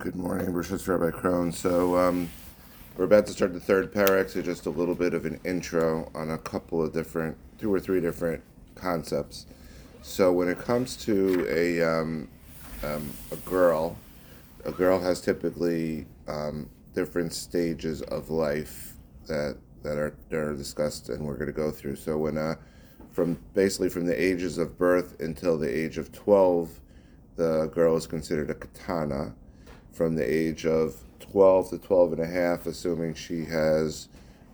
Good 0.00 0.14
morning, 0.14 0.52
Rishus 0.52 0.86
Rabbi 0.86 1.10
Krohn. 1.10 1.52
So 1.52 1.98
um, 1.98 2.30
we're 2.96 3.06
about 3.06 3.26
to 3.26 3.32
start 3.32 3.52
the 3.52 3.58
third 3.58 3.92
parak, 3.92 4.30
so 4.30 4.40
just 4.40 4.66
a 4.66 4.70
little 4.70 4.94
bit 4.94 5.12
of 5.12 5.26
an 5.26 5.40
intro 5.44 6.08
on 6.14 6.30
a 6.30 6.38
couple 6.38 6.80
of 6.80 6.92
different, 6.92 7.36
two 7.58 7.74
or 7.74 7.80
three 7.80 8.00
different 8.00 8.44
concepts. 8.76 9.46
So 10.00 10.32
when 10.32 10.48
it 10.48 10.56
comes 10.60 10.96
to 10.98 11.44
a 11.50 11.82
um, 11.82 12.28
um, 12.84 13.12
a 13.32 13.36
girl, 13.38 13.98
a 14.64 14.70
girl 14.70 15.00
has 15.00 15.20
typically 15.20 16.06
um, 16.28 16.70
different 16.94 17.32
stages 17.32 18.00
of 18.02 18.30
life 18.30 18.92
that 19.26 19.56
that 19.82 19.98
are 19.98 20.14
that 20.30 20.38
are 20.38 20.54
discussed, 20.54 21.08
and 21.08 21.26
we're 21.26 21.34
going 21.34 21.48
to 21.48 21.52
go 21.52 21.72
through. 21.72 21.96
So 21.96 22.16
when 22.18 22.38
uh, 22.38 22.54
from 23.10 23.36
basically 23.52 23.88
from 23.88 24.06
the 24.06 24.14
ages 24.14 24.58
of 24.58 24.78
birth 24.78 25.18
until 25.18 25.58
the 25.58 25.68
age 25.68 25.98
of 25.98 26.12
twelve, 26.12 26.78
the 27.34 27.68
girl 27.74 27.96
is 27.96 28.06
considered 28.06 28.48
a 28.48 28.54
katana 28.54 29.34
from 29.98 30.14
the 30.14 30.22
age 30.24 30.64
of 30.64 30.94
12 31.18 31.70
to 31.70 31.78
12 31.78 32.12
and 32.12 32.22
a 32.22 32.26
half, 32.26 32.66
assuming 32.66 33.14
she 33.14 33.44
has 33.44 34.08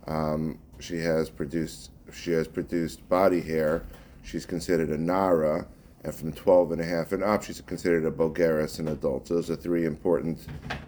um, 0.06 0.58
she 0.80 0.96
has 0.96 1.28
produced 1.28 1.90
she 2.12 2.30
has 2.32 2.48
produced 2.48 3.06
body 3.10 3.42
hair, 3.42 3.82
she's 4.22 4.46
considered 4.46 4.88
a 4.88 4.96
nara, 4.96 5.66
and 6.02 6.14
from 6.14 6.32
12 6.32 6.72
and 6.72 6.80
a 6.80 6.84
half 6.84 7.12
and 7.12 7.22
up, 7.22 7.42
she's 7.42 7.60
considered 7.60 8.06
a 8.06 8.10
bogeres, 8.10 8.78
an 8.78 8.88
adult. 8.88 9.28
So 9.28 9.34
those 9.34 9.50
are 9.50 9.56
three 9.56 9.84
important 9.84 10.38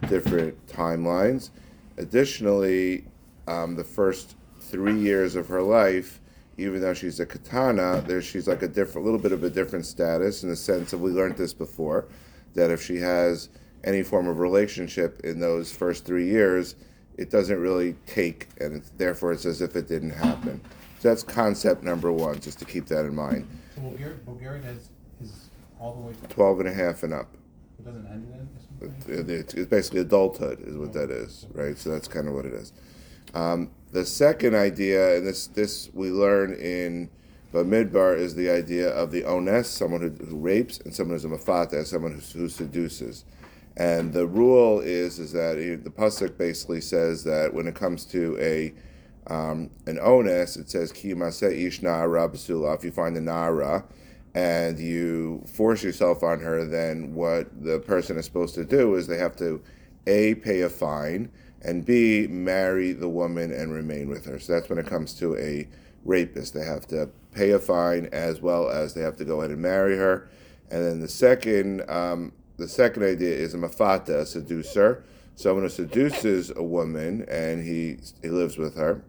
different 0.08 0.66
timelines. 0.66 1.50
Additionally, 1.98 3.04
um, 3.46 3.76
the 3.76 3.84
first 3.84 4.36
three 4.58 4.98
years 4.98 5.36
of 5.36 5.48
her 5.48 5.62
life, 5.62 6.20
even 6.56 6.80
though 6.80 6.94
she's 6.94 7.20
a 7.20 7.26
katana, 7.26 8.02
there 8.06 8.22
she's 8.22 8.48
like 8.48 8.62
a 8.62 8.68
different, 8.68 9.04
little 9.04 9.20
bit 9.20 9.32
of 9.32 9.44
a 9.44 9.50
different 9.50 9.84
status 9.84 10.42
in 10.42 10.48
the 10.48 10.56
sense 10.56 10.94
of 10.94 11.02
we 11.02 11.10
learned 11.10 11.36
this 11.36 11.52
before, 11.52 12.06
that 12.54 12.70
if 12.70 12.82
she 12.82 12.96
has 12.96 13.50
any 13.84 14.02
form 14.02 14.26
of 14.28 14.38
relationship 14.38 15.20
in 15.24 15.40
those 15.40 15.72
first 15.72 16.04
three 16.04 16.26
years, 16.26 16.74
it 17.16 17.30
doesn't 17.30 17.58
really 17.60 17.94
take, 18.06 18.48
and 18.60 18.74
it's, 18.76 18.90
therefore 18.96 19.32
it's 19.32 19.46
as 19.46 19.60
if 19.62 19.76
it 19.76 19.88
didn't 19.88 20.10
happen. 20.10 20.60
So 21.00 21.08
that's 21.08 21.22
concept 21.22 21.82
number 21.82 22.10
one, 22.12 22.40
just 22.40 22.58
to 22.60 22.64
keep 22.64 22.86
that 22.86 23.04
in 23.04 23.14
mind. 23.14 23.46
So 23.74 23.82
Bulgaria, 23.82 24.14
Bulgaria 24.24 24.62
has 24.62 24.90
is 25.22 25.48
all 25.80 25.94
the 25.94 26.00
way 26.00 26.12
to 26.12 26.28
12 26.28 26.60
and 26.60 26.68
a 26.68 26.72
half 26.74 27.02
and 27.02 27.12
up. 27.14 27.34
it 27.78 27.84
doesn't 27.84 28.06
end 28.06 28.26
then. 28.32 28.48
or 29.08 29.14
It- 29.14 29.30
It's, 29.30 29.54
it's 29.54 29.70
basically 29.70 30.00
adulthood, 30.00 30.60
is 30.66 30.76
what 30.76 30.92
that 30.94 31.10
is, 31.10 31.46
right? 31.52 31.76
So 31.78 31.90
that's 31.90 32.08
kind 32.08 32.28
of 32.28 32.34
what 32.34 32.44
it 32.46 32.52
is. 32.54 32.72
Um, 33.34 33.70
the 33.92 34.04
second 34.04 34.54
idea, 34.54 35.16
and 35.18 35.26
this 35.26 35.46
this 35.46 35.90
we 35.94 36.10
learn 36.10 36.54
in 36.54 37.08
Bamidbar, 37.52 38.18
is 38.18 38.34
the 38.34 38.50
idea 38.50 38.88
of 38.90 39.10
the 39.10 39.24
ones, 39.24 39.66
someone 39.68 40.00
who, 40.00 40.10
who 40.26 40.36
rapes, 40.38 40.78
and 40.80 40.94
someone 40.94 41.14
who's 41.16 41.24
a 41.24 41.28
mafata, 41.28 41.84
someone 41.86 42.12
who, 42.12 42.38
who 42.38 42.48
seduces. 42.48 43.24
And 43.76 44.12
the 44.12 44.26
rule 44.26 44.80
is 44.80 45.18
is 45.18 45.32
that 45.32 45.56
the 45.56 45.90
pasuk 45.90 46.38
basically 46.38 46.80
says 46.80 47.24
that 47.24 47.52
when 47.52 47.66
it 47.66 47.74
comes 47.74 48.04
to 48.06 48.36
a 48.40 48.74
um, 49.28 49.70
an 49.86 49.98
onus, 50.00 50.56
it 50.56 50.70
says 50.70 50.92
ki 50.92 51.10
ish 51.10 51.80
na'ara 51.80 52.28
b'sula. 52.30 52.76
If 52.76 52.84
you 52.84 52.92
find 52.92 53.16
a 53.16 53.20
na'ara 53.20 53.84
and 54.34 54.78
you 54.78 55.42
force 55.46 55.82
yourself 55.82 56.22
on 56.22 56.40
her, 56.40 56.64
then 56.64 57.14
what 57.14 57.62
the 57.62 57.80
person 57.80 58.16
is 58.16 58.24
supposed 58.24 58.54
to 58.54 58.64
do 58.64 58.94
is 58.94 59.06
they 59.06 59.18
have 59.18 59.36
to 59.36 59.62
a 60.06 60.36
pay 60.36 60.60
a 60.60 60.68
fine 60.68 61.30
and 61.62 61.84
b 61.84 62.26
marry 62.28 62.92
the 62.92 63.08
woman 63.08 63.52
and 63.52 63.72
remain 63.72 64.08
with 64.08 64.24
her. 64.24 64.38
So 64.38 64.52
that's 64.52 64.68
when 64.68 64.78
it 64.78 64.86
comes 64.86 65.12
to 65.14 65.36
a 65.36 65.68
rapist. 66.04 66.54
They 66.54 66.64
have 66.64 66.86
to 66.88 67.10
pay 67.32 67.50
a 67.50 67.58
fine 67.58 68.06
as 68.12 68.40
well 68.40 68.70
as 68.70 68.94
they 68.94 69.02
have 69.02 69.16
to 69.16 69.24
go 69.24 69.40
ahead 69.40 69.50
and 69.50 69.60
marry 69.60 69.96
her. 69.96 70.28
And 70.70 70.84
then 70.84 71.00
the 71.00 71.08
second 71.08 71.88
um, 71.90 72.32
the 72.56 72.68
second 72.68 73.02
idea 73.02 73.34
is 73.34 73.54
a 73.54 73.58
mafata, 73.58 74.20
a 74.20 74.26
seducer, 74.26 75.04
someone 75.34 75.64
who 75.64 75.68
seduces 75.68 76.50
a 76.54 76.62
woman 76.62 77.24
and 77.28 77.64
he 77.64 77.98
he 78.22 78.28
lives 78.28 78.56
with 78.56 78.76
her. 78.76 79.02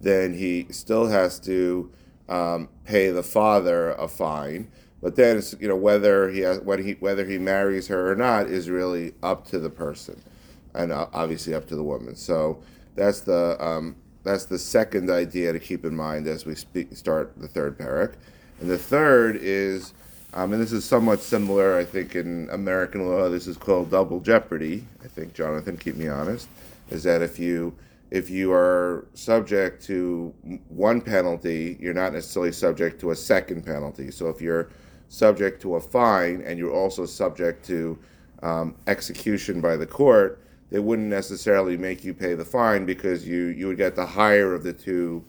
Then 0.00 0.34
he 0.34 0.66
still 0.70 1.06
has 1.08 1.38
to 1.40 1.92
um, 2.28 2.68
pay 2.84 3.10
the 3.10 3.22
father 3.22 3.90
a 3.92 4.08
fine. 4.08 4.70
But 5.00 5.16
then 5.16 5.38
it's 5.38 5.54
you 5.60 5.68
know 5.68 5.76
whether 5.76 6.30
he 6.30 6.40
has 6.40 6.60
when 6.60 6.84
he 6.84 6.92
whether 6.92 7.24
he 7.24 7.38
marries 7.38 7.88
her 7.88 8.12
or 8.12 8.14
not 8.14 8.46
is 8.46 8.70
really 8.70 9.14
up 9.22 9.46
to 9.48 9.58
the 9.58 9.70
person, 9.70 10.22
and 10.74 10.92
uh, 10.92 11.08
obviously 11.12 11.54
up 11.54 11.66
to 11.68 11.76
the 11.76 11.82
woman. 11.82 12.14
So 12.14 12.62
that's 12.94 13.20
the 13.22 13.56
um, 13.62 13.96
that's 14.22 14.44
the 14.44 14.58
second 14.58 15.10
idea 15.10 15.52
to 15.52 15.58
keep 15.58 15.84
in 15.84 15.96
mind 15.96 16.28
as 16.28 16.46
we 16.46 16.54
speak, 16.54 16.96
start 16.96 17.32
the 17.36 17.48
third 17.48 17.78
parak, 17.78 18.14
and 18.60 18.70
the 18.70 18.78
third 18.78 19.36
is, 19.36 19.92
um, 20.34 20.52
and 20.52 20.62
this 20.62 20.72
is 20.72 20.84
somewhat 20.84 21.20
similar, 21.20 21.76
I 21.76 21.84
think, 21.84 22.14
in 22.16 22.48
American 22.50 23.06
law. 23.08 23.28
This 23.28 23.46
is 23.46 23.56
called 23.56 23.90
double 23.90 24.20
jeopardy. 24.20 24.86
I 25.04 25.08
think 25.08 25.34
Jonathan, 25.34 25.76
keep 25.76 25.96
me 25.96 26.08
honest, 26.08 26.48
is 26.90 27.02
that 27.04 27.22
if 27.22 27.38
you 27.38 27.74
if 28.10 28.28
you 28.28 28.52
are 28.52 29.06
subject 29.14 29.82
to 29.84 30.34
one 30.68 31.00
penalty, 31.00 31.78
you're 31.80 31.94
not 31.94 32.12
necessarily 32.12 32.52
subject 32.52 33.00
to 33.00 33.10
a 33.10 33.16
second 33.16 33.64
penalty. 33.64 34.10
So 34.10 34.28
if 34.28 34.38
you're 34.42 34.68
subject 35.08 35.62
to 35.62 35.76
a 35.76 35.80
fine 35.80 36.42
and 36.42 36.58
you're 36.58 36.74
also 36.74 37.06
subject 37.06 37.64
to 37.66 37.98
um, 38.42 38.74
execution 38.86 39.62
by 39.62 39.76
the 39.76 39.86
court, 39.86 40.42
they 40.70 40.78
wouldn't 40.78 41.08
necessarily 41.08 41.76
make 41.78 42.04
you 42.04 42.12
pay 42.12 42.34
the 42.34 42.44
fine 42.44 42.84
because 42.84 43.26
you, 43.26 43.46
you 43.46 43.66
would 43.68 43.78
get 43.78 43.96
the 43.96 44.04
higher 44.04 44.52
of 44.52 44.62
the 44.62 44.74
two 44.74 45.24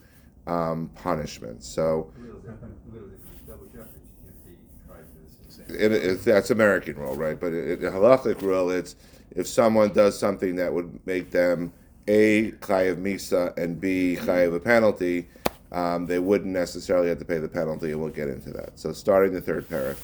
um, 0.46 0.90
punishments. 0.94 1.66
So 1.66 2.10
Little 2.18 2.40
different, 2.40 2.74
little 2.92 3.08
different, 3.08 3.46
double 3.46 3.66
jeopardy, 3.66 4.00
you 4.00 4.30
can't 4.30 4.44
be 4.44 4.52
tried 4.86 5.04
for 5.08 5.20
the 5.20 5.30
same. 5.30 5.53
That's 5.68 6.50
American 6.50 6.96
rule, 6.96 7.16
right? 7.16 7.38
But 7.38 7.50
the 7.50 7.90
halachic 7.92 8.40
rule, 8.42 8.70
it's 8.70 8.96
if 9.34 9.46
someone 9.46 9.92
does 9.92 10.18
something 10.18 10.56
that 10.56 10.72
would 10.72 11.04
make 11.06 11.30
them 11.30 11.72
a 12.06 12.52
chayav 12.52 12.96
misa 12.96 13.56
and 13.56 13.80
b 13.80 14.16
chayav 14.20 14.54
a 14.54 14.60
penalty, 14.60 15.26
um, 15.72 16.06
they 16.06 16.18
wouldn't 16.18 16.52
necessarily 16.52 17.08
have 17.08 17.18
to 17.18 17.24
pay 17.24 17.38
the 17.38 17.48
penalty, 17.48 17.90
and 17.90 18.00
we'll 18.00 18.10
get 18.10 18.28
into 18.28 18.50
that. 18.52 18.78
So 18.78 18.92
starting 18.92 19.32
the 19.32 19.40
third 19.40 19.68
parak. 19.68 19.96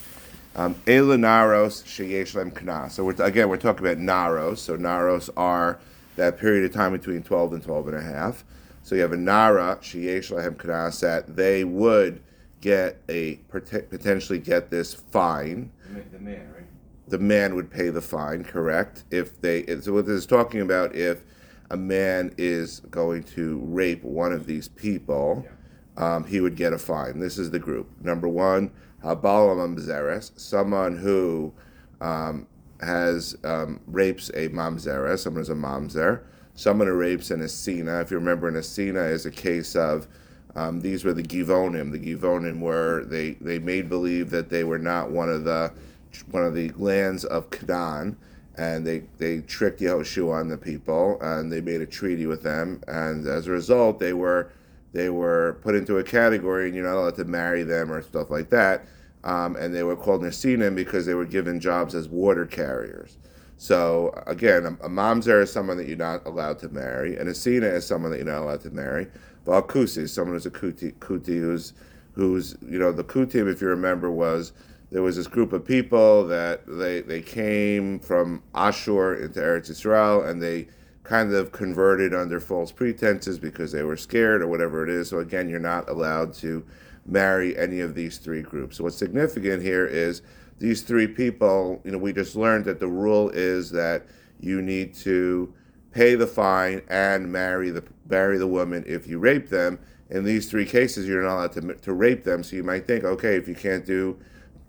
Um, 0.57 0.75
Ela 0.87 1.17
naros 1.17 1.85
sheyesh 1.85 2.35
knas. 2.53 2.93
So 2.93 3.05
we're, 3.05 3.23
again, 3.23 3.49
we're 3.49 3.57
talking 3.57 3.87
about 3.87 3.99
naros. 3.99 4.59
So 4.59 4.77
naros 4.77 5.31
are 5.37 5.79
that 6.17 6.39
period 6.39 6.65
of 6.65 6.73
time 6.73 6.93
between 6.93 7.23
12 7.23 7.53
and 7.53 7.63
12 7.63 7.89
and 7.89 7.97
a 7.97 8.03
half. 8.03 8.45
So 8.83 8.97
you 8.97 9.03
have 9.03 9.13
a 9.13 9.17
nara 9.17 9.79
sheyesh 9.81 10.33
lehem 10.33 10.57
knas 10.57 11.01
that 11.01 11.37
they 11.37 11.63
would 11.63 12.21
get 12.61 13.01
a 13.09 13.37
potentially 13.49 14.39
get 14.39 14.71
this 14.71 14.95
fine 14.95 15.71
The 16.13 16.19
man, 16.19 16.53
right? 16.55 16.67
the 17.11 17.19
man 17.19 17.57
would 17.57 17.71
pay 17.71 17.91
the 17.91 18.01
fine, 18.01 18.45
correct? 18.45 19.05
If 19.11 19.41
they, 19.41 19.67
so 19.81 19.93
what 19.93 20.07
this 20.07 20.15
is 20.15 20.27
talking 20.27 20.61
about, 20.61 20.95
if 20.95 21.23
a 21.71 21.77
man 21.77 22.33
is 22.39 22.81
going 22.91 23.25
to 23.25 23.59
rape 23.65 24.03
one 24.05 24.33
of 24.33 24.47
these 24.47 24.69
people, 24.69 25.45
um, 25.97 26.25
he 26.25 26.41
would 26.41 26.55
get 26.55 26.73
a 26.73 26.79
fine. 26.79 27.19
This 27.19 27.37
is 27.37 27.51
the 27.51 27.59
group. 27.59 27.89
Number 28.01 28.29
one, 28.29 28.71
habala 29.05 29.57
mamzeres, 29.57 30.39
someone 30.39 30.97
who 30.97 31.53
um, 32.01 32.47
has 32.81 33.37
um, 33.43 33.81
rapes 33.87 34.31
a 34.31 34.49
mamzeres, 34.49 35.19
someone 35.19 35.41
who's 35.41 35.51
a 35.51 35.55
mamzer, 35.55 36.23
someone 36.55 36.87
who 36.87 36.95
rapes 36.95 37.33
an 37.33 37.41
asina. 37.41 38.03
If 38.03 38.13
you 38.13 38.19
remember, 38.19 38.47
an 38.47 38.55
asina 38.55 39.11
is 39.11 39.27
a 39.27 39.31
case 39.33 39.75
of 39.75 40.07
um, 40.57 40.81
these 40.81 41.05
were 41.05 41.13
the 41.13 41.23
givonim. 41.23 41.93
The 41.93 41.99
givonim 41.99 42.61
were 42.61 43.05
they 43.05 43.33
they 43.41 43.59
made 43.59 43.89
believe 43.89 44.31
that 44.31 44.51
they 44.51 44.65
were 44.65 44.79
not 44.79 45.11
one 45.11 45.29
of 45.29 45.45
the 45.45 45.73
one 46.31 46.45
of 46.45 46.55
the 46.55 46.71
lands 46.77 47.25
of 47.25 47.51
Canaan, 47.51 48.17
and 48.57 48.87
they 48.87 49.05
they 49.19 49.41
tricked 49.41 49.81
Yehoshua 49.81 50.41
and 50.41 50.51
the 50.51 50.59
people, 50.59 51.19
and 51.21 51.53
they 51.53 51.61
made 51.61 51.81
a 51.81 51.87
treaty 51.87 52.27
with 52.27 52.43
them, 52.43 52.83
and 52.89 53.27
as 53.27 53.47
a 53.47 53.51
result, 53.51 53.99
they 53.99 54.13
were 54.13 54.51
they 54.93 55.09
were 55.09 55.59
put 55.63 55.75
into 55.75 55.99
a 55.99 56.05
category, 56.05 56.67
and 56.67 56.75
you're 56.75 56.87
not 56.87 56.97
allowed 56.97 57.17
to 57.17 57.25
marry 57.25 57.63
them 57.63 57.93
or 57.93 58.03
stuff 58.03 58.31
like 58.31 58.51
that. 58.51 58.87
Um, 59.23 59.55
and 59.57 59.75
they 59.75 59.83
were 59.83 59.97
called 59.97 60.23
Nasinim 60.23 60.75
because 60.75 61.05
they 61.05 61.15
were 61.15 61.27
given 61.27 61.61
jobs 61.61 61.95
as 61.95 62.09
water 62.09 62.47
carriers. 62.47 63.19
So 63.59 64.15
again, 64.27 64.65
a, 64.65 64.87
a 64.87 64.89
mamzer 64.89 65.43
is 65.43 65.53
someone 65.53 65.77
that 65.77 65.87
you're 65.87 65.99
not 65.99 66.27
allowed 66.27 66.59
to 66.61 66.71
marry, 66.71 67.19
and 67.19 67.29
a 67.29 67.35
sina 67.35 67.67
is 67.67 67.87
someone 67.87 68.11
that 68.11 68.17
you're 68.17 68.27
not 68.27 68.43
allowed 68.43 68.63
to 68.63 68.71
marry. 68.71 69.09
Is 69.47 70.13
someone 70.13 70.35
who's 70.35 70.47
a 70.47 70.51
kuti, 70.51 70.93
kuti 70.95 71.39
who's 71.39 71.73
who's 72.13 72.57
you 72.67 72.79
know 72.79 72.93
the 72.93 73.05
kutim, 73.05 73.51
if 73.51 73.61
you 73.61 73.69
remember, 73.69 74.11
was 74.11 74.53
there 74.91 75.03
was 75.03 75.17
this 75.17 75.27
group 75.27 75.53
of 75.53 75.65
people 75.65 76.27
that 76.27 76.63
they 76.67 77.01
they 77.01 77.23
came 77.23 77.99
from 78.01 78.43
Ashur 78.55 79.15
into 79.15 79.41
Eretz 79.41 79.71
Israel 79.71 80.23
and 80.23 80.43
they 80.43 80.69
kind 81.05 81.33
of 81.33 81.51
converted 81.53 82.15
under 82.15 82.39
false 82.39 82.71
pretenses 82.71 83.39
because 83.39 83.73
they 83.73 83.83
were 83.83 83.97
scared 83.97 84.43
or 84.43 84.47
whatever 84.47 84.85
it 84.85 84.91
is. 84.91 85.09
So 85.09 85.19
again, 85.19 85.49
you're 85.49 85.59
not 85.59 85.89
allowed 85.89 86.35
to 86.35 86.65
marry 87.07 87.57
any 87.59 87.81
of 87.81 87.95
these 87.95 88.19
three 88.19 88.43
groups. 88.43 88.77
So 88.77 88.85
what's 88.85 88.97
significant 88.97 89.63
here 89.63 89.87
is 89.87 90.23
these 90.59 90.83
three 90.83 91.09
people, 91.09 91.81
you 91.85 91.91
know, 91.91 91.99
we 91.99 92.13
just 92.13 92.37
learned 92.37 92.67
that 92.67 92.79
the 92.79 92.87
rule 92.87 93.31
is 93.31 93.71
that 93.73 94.07
you 94.41 94.63
need 94.63 94.95
to 94.95 95.53
pay 95.93 96.15
the 96.15 96.27
fine 96.27 96.83
and 96.89 97.31
marry 97.31 97.71
the 97.71 97.83
marry 98.09 98.39
the 98.39 98.47
woman 98.47 98.85
if 98.87 99.07
you 99.07 99.19
rape 99.19 99.49
them. 99.49 99.79
In 100.09 100.25
these 100.25 100.51
three 100.51 100.67
cases, 100.67 101.07
you're 101.07 101.23
not 101.23 101.37
allowed 101.37 101.53
to, 101.53 101.75
to 101.75 101.93
rape 101.93 102.25
them. 102.25 102.43
So 102.43 102.57
you 102.57 102.65
might 102.65 102.87
think, 102.87 103.05
okay, 103.05 103.37
if 103.37 103.47
you 103.47 103.55
can't 103.55 103.87
do 103.87 104.19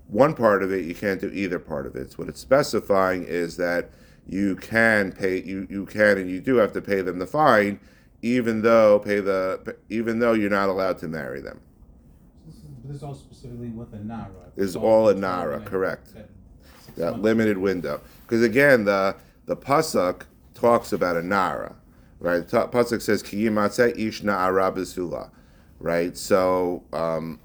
one 0.08 0.36
part 0.36 0.62
of 0.62 0.72
it, 0.72 0.86
you 0.86 0.94
can't 0.94 1.20
do 1.20 1.32
either 1.34 1.58
part 1.58 1.88
of 1.88 1.96
it. 1.96 2.12
So 2.12 2.18
what 2.18 2.30
it's 2.30 2.40
specifying 2.40 3.24
is 3.24 3.58
that 3.58 3.90
you 4.28 4.56
can 4.56 5.12
pay 5.12 5.42
you 5.42 5.68
you 5.70 5.86
can 5.86 6.18
and 6.18 6.30
you 6.30 6.40
do 6.40 6.56
have 6.58 6.74
to 6.74 6.82
pay 6.82 7.02
them 7.02 7.20
the 7.20 7.28
fine, 7.28 7.80
even 8.22 8.62
though 8.62 9.00
pay 9.00 9.20
the 9.20 9.76
even 9.90 10.20
though 10.20 10.34
you're 10.34 10.50
not 10.50 10.70
allowed 10.70 10.98
to 11.00 11.08
marry 11.08 11.42
them. 11.42 11.60
This 12.84 12.98
is, 12.98 13.04
all 13.04 13.14
specifically 13.14 13.70
with 13.70 13.92
the 13.92 14.00
Nara. 14.00 14.28
This 14.56 14.70
is 14.70 14.76
all 14.76 15.08
a 15.08 15.16
Nara, 15.16 15.62
correct. 15.62 16.14
that 16.14 16.30
that 16.98 17.22
limited 17.22 17.58
window. 17.58 18.02
Because 18.24 18.44
again, 18.44 18.86
the 18.86 19.16
the 19.46 19.56
pasuk 19.56 20.24
talks 20.62 20.94
about 20.94 21.18
a 21.18 21.22
nara, 21.22 21.76
right? 22.20 22.48
The 22.48 22.68
pasuk 22.68 23.02
says 23.02 23.24
ki 23.24 23.46
yimatzeh 23.46 23.98
ish 23.98 24.22
na'ara 24.22 24.74
b'sula, 24.74 25.32
right? 25.80 26.16
So 26.16 26.84
um, 26.94 27.40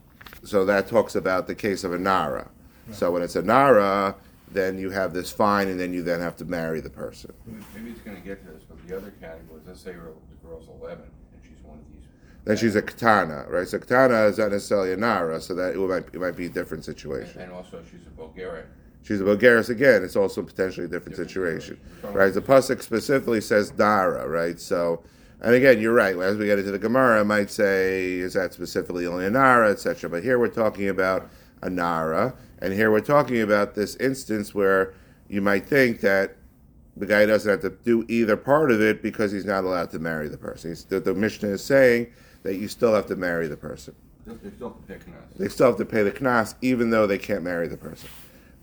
so 0.45 0.65
that 0.67 0.87
talks 0.87 1.17
about 1.17 1.47
the 1.47 1.55
case 1.55 1.83
of 1.83 1.93
a 1.93 1.99
nara. 1.99 2.51
So 2.93 3.11
when 3.11 3.23
it's 3.23 3.35
a 3.35 3.43
nara, 3.43 4.15
then 4.53 4.79
you 4.79 4.91
have 4.91 5.13
this 5.13 5.33
fine, 5.33 5.67
and 5.67 5.81
then 5.81 5.93
you 5.93 6.05
then 6.05 6.21
have 6.21 6.37
to 6.37 6.45
marry 6.45 6.81
the 6.81 6.91
person. 6.91 7.33
Maybe 7.75 7.91
it's 7.91 8.01
gonna 8.01 8.21
get 8.21 8.47
to 8.47 8.53
this, 8.53 8.63
but 8.69 8.87
the 8.87 8.97
other 8.97 9.13
categories, 9.21 9.65
let's 9.67 9.81
say 9.81 9.93
the 9.93 10.47
girl's 10.47 10.69
eleven 10.81 11.07
and 11.33 11.43
she's 11.43 11.65
one 11.65 11.79
of 11.79 11.85
these. 11.91 12.05
Then 12.45 12.57
she's 12.57 12.77
a 12.77 12.83
katana, 12.83 13.47
right? 13.49 13.67
So 13.67 13.79
katana 13.79 14.27
is 14.27 14.39
not 14.39 14.53
necessarily 14.53 14.93
a 14.93 14.97
nara, 14.97 15.41
so 15.41 15.55
that 15.55 15.75
it 15.75 15.79
might 15.79 16.07
it 16.15 16.21
might 16.21 16.37
be 16.37 16.47
a 16.47 16.51
different 16.51 16.85
situation. 16.85 17.41
And 17.41 17.51
also 17.51 17.83
she's 17.91 18.07
a 18.07 18.11
Bulgarian. 18.11 18.67
She's 19.07 19.21
a 19.21 19.25
bogeres 19.25 19.71
again. 19.71 20.03
It's 20.03 20.17
also 20.17 20.43
potentially 20.43 20.87
a 20.87 20.89
different 20.89 21.07
Different 21.07 21.31
situation, 21.31 21.79
right? 22.03 22.35
The 22.35 22.41
pasuk 22.41 22.83
specifically 22.83 23.41
says 23.41 23.71
dara, 23.71 24.29
right? 24.29 24.59
So, 24.59 25.05
and 25.41 25.55
again, 25.55 25.81
you're 25.81 25.95
right. 25.95 26.17
As 26.17 26.37
we 26.37 26.47
get 26.47 26.59
into 26.59 26.73
the 26.73 26.79
Gemara, 26.79 27.21
it 27.21 27.25
might 27.27 27.49
say 27.49 28.15
is 28.15 28.33
that 28.33 28.53
specifically 28.53 29.07
only 29.07 29.27
a 29.27 29.31
nara, 29.31 29.71
etc. 29.71 30.11
But 30.11 30.25
here 30.25 30.41
we're 30.41 30.49
talking 30.49 30.89
about 30.89 31.29
a 31.63 31.71
nara, 31.71 32.35
and 32.59 32.73
here 32.73 32.91
we're 32.91 33.01
talking 33.01 33.41
about 33.41 33.77
this 33.77 33.95
instance 33.97 34.53
where 34.53 34.95
you 35.29 35.41
might 35.41 35.67
think 35.67 36.01
that 36.01 36.37
the 36.97 37.07
guy 37.07 37.25
doesn't 37.25 37.49
have 37.49 37.61
to 37.61 37.71
do 37.85 38.05
either 38.09 38.37
part 38.37 38.73
of 38.73 38.81
it 38.81 39.03
because 39.03 39.31
he's 39.31 39.45
not 39.45 39.63
allowed 39.63 39.93
to 39.93 40.01
marry 40.01 40.29
the 40.29 40.39
person. 40.39 40.73
He's, 40.73 40.85
the, 40.85 40.99
the 40.99 41.15
Mishnah 41.15 41.51
is 41.51 41.63
saying 41.63 42.13
that 42.43 42.57
you 42.57 42.67
still 42.67 42.95
have 42.95 43.07
to 43.07 43.17
marry 43.17 43.47
the 43.47 43.57
person. 43.57 43.95
They 44.27 44.51
still 44.51 44.71
have 44.71 44.79
to 44.79 44.83
pick 44.83 45.03
us. 45.03 45.37
They 45.37 45.49
still 45.49 45.67
have 45.69 45.77
to 45.77 45.85
pay 45.85 46.03
the 46.03 46.11
knas 46.11 46.57
even 46.61 46.91
though 46.91 47.07
they 47.07 47.19
can't 47.19 47.45
marry 47.45 47.69
the 47.69 47.77
person. 47.77 48.09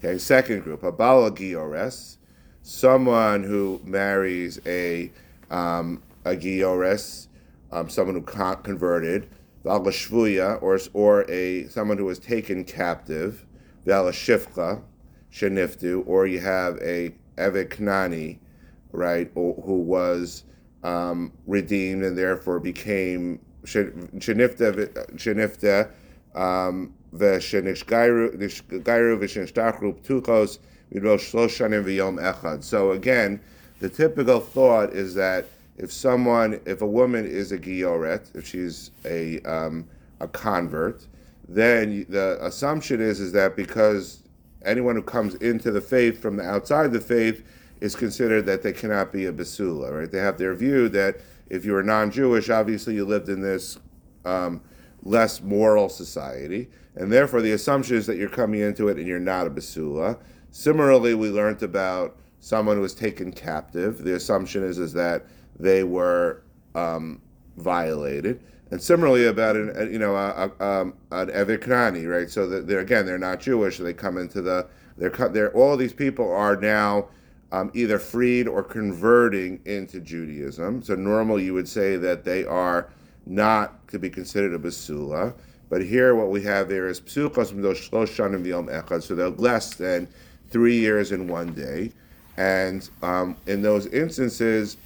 Okay, 0.05 0.17
second 0.17 0.63
group, 0.63 0.83
a 0.83 0.91
bala 0.91 1.31
giores, 1.31 2.17
someone 2.61 3.41
who 3.41 3.79
marries 3.85 4.59
a 4.65 5.09
um, 5.50 6.03
a 6.25 6.35
giores, 6.35 7.27
um, 7.71 7.88
someone 7.88 8.15
who 8.15 8.21
con- 8.21 8.61
converted, 8.63 9.29
vala 9.63 9.91
shvuya, 9.91 10.61
or 10.61 10.77
or 10.91 11.23
a 11.31 11.69
someone 11.69 11.97
who 11.97 12.03
was 12.03 12.19
taken 12.19 12.65
captive, 12.65 13.45
vala 13.85 14.11
shifcha, 14.11 14.81
sheniftu, 15.31 16.06
or 16.06 16.27
you 16.27 16.41
have 16.41 16.77
a 16.81 17.15
eved 17.38 17.69
knani, 17.69 18.39
right, 18.91 19.31
who 19.33 19.53
was 19.56 20.44
um, 20.83 21.31
redeemed 21.47 22.03
and 22.03 22.17
therefore 22.17 22.59
became 22.59 23.39
shenifta 23.63 24.91
shenifta 25.15 25.89
um, 26.35 26.94
so 32.63 32.92
again, 32.92 33.39
the 33.80 33.89
typical 33.89 34.39
thought 34.39 34.94
is 34.94 35.13
that 35.15 35.48
if 35.77 35.92
someone, 35.92 36.60
if 36.65 36.81
a 36.81 36.88
woman 36.88 37.25
is 37.25 37.51
a 37.51 37.57
giyoret, 37.57 38.36
if 38.36 38.48
she's 38.48 38.92
a 39.06 39.39
um, 39.42 39.88
a 40.19 40.27
convert, 40.27 41.07
then 41.48 42.06
the 42.10 42.38
assumption 42.42 43.01
is 43.01 43.19
is 43.19 43.31
that 43.33 43.56
because 43.56 44.24
anyone 44.66 44.95
who 44.95 45.01
comes 45.01 45.36
into 45.36 45.71
the 45.71 45.81
faith 45.81 46.21
from 46.21 46.38
the 46.38 46.44
outside 46.44 46.92
the 46.92 47.01
faith 47.01 47.44
is 47.81 47.95
considered 47.95 48.45
that 48.45 48.63
they 48.63 48.71
cannot 48.71 49.12
be 49.12 49.25
a 49.25 49.33
basula, 49.33 49.92
right? 49.92 50.12
They 50.12 50.19
have 50.19 50.38
their 50.38 50.56
view 50.56 50.88
that 50.89 51.18
if 51.50 51.66
you're 51.66 51.83
non-Jewish, 51.83 52.50
obviously 52.50 52.95
you 52.95 53.04
lived 53.04 53.27
in 53.27 53.42
this 53.42 53.77
um, 54.24 54.62
less 55.03 55.41
moral 55.41 55.89
society, 55.89 56.69
and 56.95 57.11
therefore 57.11 57.41
the 57.41 57.51
assumption 57.51 57.97
is 57.97 58.07
that 58.07 58.17
you're 58.17 58.29
coming 58.29 58.61
into 58.61 58.88
it 58.88 58.97
and 58.97 59.07
you're 59.07 59.19
not 59.19 59.47
a 59.47 59.50
basula. 59.50 60.17
Similarly, 60.51 61.13
we 61.13 61.29
learned 61.29 61.63
about 61.63 62.17
someone 62.39 62.75
who 62.75 62.81
was 62.81 62.94
taken 62.94 63.31
captive. 63.31 64.03
The 64.03 64.15
assumption 64.15 64.63
is 64.63 64.77
is 64.77 64.94
that 64.94 65.25
they 65.59 65.83
were 65.83 66.44
um, 66.75 67.21
violated, 67.57 68.41
and 68.71 68.81
similarly 68.81 69.27
about 69.27 69.55
an 69.55 69.91
you 69.91 70.00
know 70.00 70.15
a, 70.15 70.51
a, 70.59 70.65
um, 70.65 70.94
an 71.11 71.27
evikrani, 71.29 72.09
right? 72.09 72.29
So 72.29 72.47
that 72.47 72.67
they're 72.67 72.79
again 72.79 73.06
they're 73.06 73.17
not 73.17 73.39
Jewish. 73.39 73.77
They 73.77 73.94
come 73.94 74.17
into 74.17 74.41
the 74.41 74.67
they're 74.97 75.09
they're 75.29 75.53
all 75.53 75.77
these 75.77 75.94
people 75.94 76.31
are 76.31 76.56
now 76.56 77.09
um, 77.51 77.71
either 77.73 77.99
freed 77.99 78.47
or 78.47 78.63
converting 78.63 79.59
into 79.65 79.99
Judaism. 79.99 80.81
So 80.81 80.95
normally 80.95 81.44
you 81.44 81.53
would 81.53 81.67
say 81.67 81.97
that 81.97 82.23
they 82.23 82.45
are 82.45 82.89
not 83.25 83.87
to 83.89 83.99
be 83.99 84.09
considered 84.09 84.53
a 84.53 84.59
basula. 84.59 85.33
But 85.69 85.83
here 85.83 86.15
what 86.15 86.29
we 86.29 86.43
have 86.43 86.69
there 86.69 86.87
is 86.87 87.01
psuchos 87.01 87.53
midosh 87.53 87.89
shlosh 87.89 88.15
shanim 88.15 88.45
v'yom 88.45 88.69
echad. 88.69 89.03
So 89.03 89.15
they're 89.15 89.29
less 89.29 89.75
than 89.75 90.07
three 90.49 90.77
years 90.77 91.11
in 91.11 91.27
one 91.27 91.53
day. 91.53 91.91
And 92.37 92.87
um, 93.01 93.37
in 93.47 93.61
those 93.61 93.87
instances, 93.87 94.77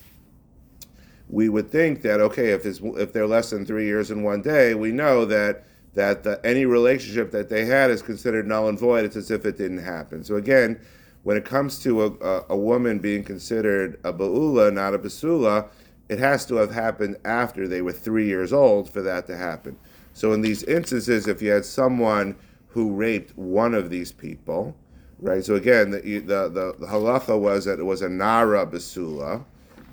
we 1.29 1.49
would 1.49 1.69
think 1.71 2.01
that 2.03 2.19
okay, 2.21 2.51
if 2.51 2.65
it's, 2.65 2.79
if 2.81 3.11
they're 3.13 3.27
less 3.27 3.49
than 3.49 3.65
three 3.65 3.85
years 3.85 4.11
in 4.11 4.23
one 4.23 4.41
day, 4.41 4.73
we 4.75 4.91
know 4.91 5.25
that 5.25 5.65
that 5.93 6.23
the, 6.23 6.39
any 6.45 6.65
relationship 6.65 7.31
that 7.31 7.49
they 7.49 7.65
had 7.65 7.89
is 7.89 8.01
considered 8.01 8.47
null 8.47 8.69
and 8.69 8.79
void. 8.79 9.03
It's 9.03 9.15
as 9.15 9.31
if 9.31 9.45
it 9.45 9.57
didn't 9.57 9.79
happen. 9.79 10.23
So 10.23 10.35
again, 10.35 10.79
when 11.23 11.35
it 11.37 11.43
comes 11.43 11.79
to 11.79 12.03
a, 12.03 12.11
a, 12.23 12.45
a 12.49 12.57
woman 12.57 12.99
being 12.99 13.23
considered 13.23 13.99
a 14.03 14.13
baula, 14.13 14.71
not 14.71 14.93
a 14.93 14.99
basula, 14.99 15.67
it 16.09 16.19
has 16.19 16.45
to 16.45 16.55
have 16.55 16.71
happened 16.71 17.17
after 17.25 17.67
they 17.67 17.81
were 17.81 17.91
three 17.91 18.27
years 18.27 18.53
old 18.53 18.89
for 18.89 19.01
that 19.01 19.27
to 19.27 19.37
happen. 19.37 19.77
So 20.13 20.33
in 20.33 20.41
these 20.41 20.63
instances, 20.63 21.27
if 21.27 21.41
you 21.41 21.51
had 21.51 21.65
someone 21.65 22.35
who 22.69 22.93
raped 22.93 23.37
one 23.37 23.73
of 23.73 23.89
these 23.89 24.11
people, 24.11 24.75
right? 25.19 25.43
So 25.43 25.55
again, 25.55 25.91
the 25.91 26.01
the, 26.19 26.49
the, 26.49 26.75
the 26.79 26.87
halacha 26.87 27.39
was 27.39 27.65
that 27.65 27.79
it 27.79 27.83
was 27.83 28.01
a 28.01 28.09
nara 28.09 28.65
basula, 28.65 29.43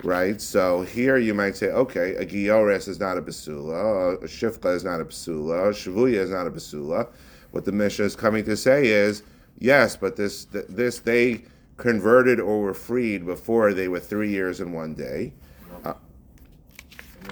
right? 0.03 0.39
So 0.39 0.83
here 0.83 1.17
you 1.17 1.33
might 1.33 1.57
say, 1.57 1.67
okay, 1.67 2.15
a 2.15 2.25
giores 2.25 2.87
is 2.87 2.99
not 2.99 3.17
a 3.17 3.21
basula, 3.21 4.21
a 4.21 4.27
shifka 4.27 4.75
is 4.75 4.83
not 4.83 5.01
a 5.01 5.05
basula, 5.05 5.69
a 5.69 5.73
shavuya 5.73 6.19
is 6.19 6.29
not 6.29 6.47
a 6.47 6.51
basula. 6.51 7.07
What 7.51 7.65
the 7.65 7.71
Mishnah 7.71 8.05
is 8.05 8.15
coming 8.15 8.43
to 8.45 8.57
say 8.57 8.87
is, 8.87 9.23
yes, 9.59 9.95
but 9.95 10.15
this 10.15 10.45
this 10.45 10.99
they 10.99 11.43
converted 11.77 12.39
or 12.39 12.61
were 12.61 12.73
freed 12.73 13.25
before 13.25 13.73
they 13.73 13.87
were 13.87 13.99
three 13.99 14.29
years 14.29 14.59
and 14.59 14.73
one 14.73 14.93
day, 14.93 15.33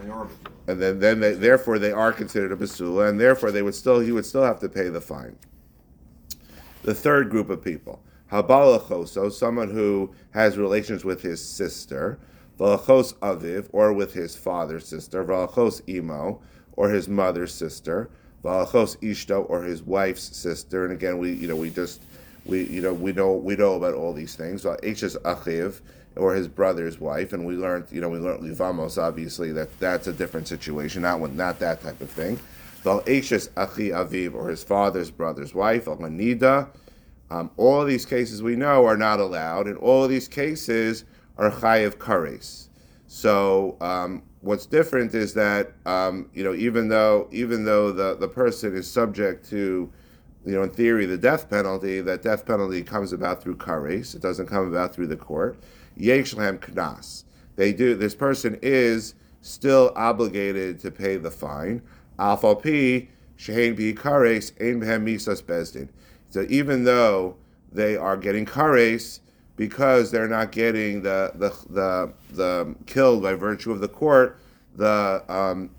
they 0.02 0.10
are 0.10 0.28
and 0.68 0.82
then 0.82 1.00
then 1.00 1.20
they, 1.20 1.34
therefore 1.34 1.78
they 1.80 1.92
are 1.92 2.14
considered 2.14 2.52
a 2.52 2.56
basula, 2.56 3.10
and 3.10 3.20
therefore 3.20 3.52
they 3.52 3.62
would 3.62 3.76
still 3.76 4.00
he 4.00 4.12
would 4.12 4.26
still 4.26 4.44
have 4.44 4.60
to 4.60 4.70
pay 4.70 4.90
the 4.90 5.02
fine. 5.02 5.38
The 6.84 6.94
third 6.94 7.30
group 7.30 7.50
of 7.50 7.64
people, 7.64 8.02
habalachoso, 8.32 9.32
someone 9.32 9.70
who 9.70 10.14
has 10.32 10.58
relations 10.58 11.04
with 11.04 11.22
his 11.22 11.44
sister, 11.44 12.20
valachos 12.60 13.14
aviv, 13.16 13.68
or 13.72 13.94
with 13.94 14.14
his 14.14 14.36
father's 14.36 14.88
sister, 14.88 15.24
valachos 15.24 15.82
imo, 15.88 16.42
or 16.74 16.90
his 16.90 17.08
mother's 17.10 17.54
sister, 17.54 18.10
valachos 18.44 18.98
ishto, 18.98 19.50
or 19.50 19.64
his 19.64 19.84
wife's 19.84 20.36
sister. 20.36 20.86
And 20.86 20.94
again, 20.94 21.18
we 21.18 21.34
you 21.34 21.48
know 21.48 21.56
we 21.58 21.70
just 21.70 22.04
we 22.46 22.64
you 22.66 22.82
know 22.82 22.94
we 22.94 23.12
know 23.12 23.34
we 23.34 23.56
know 23.56 23.76
about 23.76 23.96
all 23.96 24.14
these 24.14 24.36
things. 24.36 24.66
H's 24.66 25.18
achiv, 25.18 25.82
or 26.16 26.36
his 26.36 26.48
brother's 26.48 27.00
wife, 27.00 27.34
and 27.34 27.46
we 27.46 27.56
learned 27.56 27.86
you 27.92 28.02
know 28.02 28.10
we 28.10 28.20
learned 28.20 28.44
livamos 28.44 29.02
obviously 29.02 29.52
that 29.52 29.80
that's 29.80 30.08
a 30.08 30.14
different 30.14 30.48
situation, 30.48 31.02
not 31.02 31.20
not 31.34 31.60
that 31.60 31.82
type 31.82 32.00
of 32.02 32.10
thing. 32.10 32.40
Val 32.84 33.02
Ashes 33.08 33.50
Achi 33.56 33.90
Aviv, 33.90 34.34
or 34.34 34.50
his 34.50 34.64
father's 34.64 35.10
brother's 35.10 35.54
wife, 35.54 35.88
Al 35.88 35.98
Manida. 35.98 36.70
Um, 37.32 37.50
all 37.58 37.82
of 37.82 37.88
these 37.88 38.06
cases 38.06 38.44
we 38.44 38.56
know 38.56 38.86
are 38.86 38.98
not 38.98 39.20
allowed, 39.20 39.68
and 39.68 39.78
all 39.78 40.04
of 40.04 40.10
these 40.10 40.28
cases 40.28 41.06
are 41.38 41.50
chayiv 41.50 41.96
kares. 41.96 42.68
So 43.08 43.78
um, 43.82 44.24
what's 44.42 44.66
different 44.66 45.16
is 45.16 45.34
that 45.34 45.74
um, 45.86 46.30
you 46.34 46.44
know 46.44 46.54
even 46.54 46.90
though 46.90 47.28
even 47.32 47.66
though 47.66 47.92
the, 47.92 48.16
the 48.16 48.28
person 48.28 48.76
is 48.76 48.90
subject 48.90 49.50
to 49.50 49.92
you 50.46 50.52
know 50.52 50.64
in 50.64 50.70
theory 50.70 51.06
the 51.06 51.18
death 51.18 51.50
penalty, 51.50 52.02
that 52.02 52.22
death 52.22 52.46
penalty 52.46 52.84
comes 52.84 53.14
about 53.14 53.42
through 53.42 53.58
kares. 53.58 54.14
It 54.14 54.22
doesn't 54.22 54.48
come 54.48 54.68
about 54.68 54.94
through 54.94 55.08
the 55.08 55.18
court. 55.18 55.58
Yesh 55.96 56.34
lahem 56.34 56.60
knas. 56.60 57.24
They 57.56 57.74
do. 57.74 57.96
This 57.96 58.16
person 58.16 58.58
is 58.62 59.16
still 59.42 59.92
obligated 59.96 60.80
to 60.80 60.92
pay 60.92 61.18
the 61.18 61.32
fine. 61.32 61.82
Alpha 62.18 62.56
P 62.56 63.10
shehein 63.38 63.76
bi 63.76 64.00
kares 64.00 64.52
ein 64.62 64.80
behem 64.82 65.06
misas 65.06 65.42
bezdin. 65.44 65.90
So 66.30 66.46
even 66.50 66.84
though 66.84 67.36
they 67.72 67.96
are 67.96 68.18
getting 68.18 68.46
kares 68.46 69.20
because 69.56 70.12
they're 70.12 70.28
not 70.28 70.52
getting 70.52 71.04
the 71.04 71.32
the 71.36 71.50
the, 71.70 72.14
the 72.32 72.76
killed 72.86 73.24
by 73.24 73.34
virtue 73.36 73.72
of 73.72 73.82
the 73.82 73.88
court, 73.88 74.40
the 74.76 75.24
um, 75.30 75.70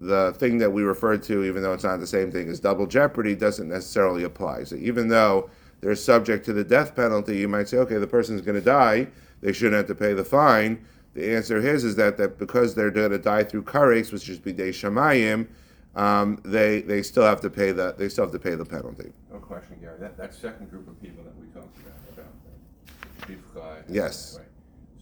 the 0.00 0.34
thing 0.38 0.58
that 0.58 0.70
we 0.70 0.82
refer 0.82 1.16
to, 1.16 1.44
even 1.44 1.62
though 1.62 1.72
it's 1.72 1.84
not 1.84 2.00
the 2.00 2.06
same 2.06 2.32
thing 2.32 2.48
as 2.48 2.58
double 2.58 2.86
jeopardy, 2.86 3.36
doesn't 3.36 3.68
necessarily 3.68 4.24
apply. 4.24 4.64
So 4.64 4.74
even 4.76 5.08
though 5.08 5.48
they're 5.80 5.94
subject 5.94 6.44
to 6.46 6.52
the 6.52 6.64
death 6.64 6.96
penalty, 6.96 7.38
you 7.38 7.48
might 7.48 7.68
say, 7.68 7.78
okay, 7.78 7.98
the 7.98 8.06
person's 8.06 8.40
going 8.40 8.56
to 8.56 8.64
die, 8.64 9.06
they 9.42 9.52
shouldn't 9.52 9.76
have 9.76 9.86
to 9.88 9.94
pay 9.94 10.14
the 10.14 10.24
fine. 10.24 10.84
The 11.14 11.34
answer 11.36 11.58
is 11.58 11.84
is 11.84 11.96
that, 11.96 12.16
that 12.16 12.38
because 12.38 12.74
they're 12.74 12.90
going 12.90 13.10
to 13.10 13.18
die 13.18 13.44
through 13.44 13.64
kares, 13.64 14.12
which 14.12 14.28
is 14.28 14.38
bidei 14.38 14.70
shamayim, 14.70 15.48
um, 15.94 16.40
they 16.44 16.80
they 16.80 17.02
still 17.02 17.24
have 17.24 17.42
to 17.42 17.50
pay 17.50 17.70
the 17.72 17.94
they 17.98 18.08
still 18.08 18.24
have 18.24 18.32
to 18.32 18.38
pay 18.38 18.54
the 18.54 18.64
penalty. 18.64 19.12
No 19.30 19.38
question, 19.38 19.76
Gary, 19.80 19.98
that, 20.00 20.16
that 20.16 20.32
second 20.32 20.70
group 20.70 20.88
of 20.88 21.00
people 21.02 21.22
that 21.24 21.36
we 21.38 21.46
talked 21.48 21.76
about, 21.78 21.98
about 22.14 23.26
chief 23.26 23.38
guy. 23.54 23.82
Yes. 23.88 24.38
Right. 24.38 24.48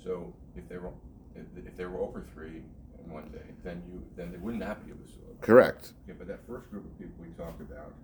So 0.03 0.35
if 0.57 0.69
they 0.69 0.79
were, 0.79 0.91
if, 1.37 1.45
if 1.65 1.77
they 1.77 1.85
were 1.85 2.01
over 2.01 2.25
three 2.35 2.63
in 3.05 3.13
one 3.13 3.29
day, 3.29 3.47
then 3.63 3.83
you, 3.89 4.03
then 4.17 4.33
they 4.33 4.39
would 4.39 4.59
not 4.59 4.85
be 4.85 4.91
a 4.91 4.95
basula. 4.95 5.41
Correct. 5.41 5.93
Okay, 6.09 6.17
but 6.19 6.27
that 6.27 6.41
first 6.49 6.69
group 6.71 6.85
of 6.85 6.99
people 6.99 7.15
we 7.21 7.29
talked 7.43 7.61
about, 7.61 7.95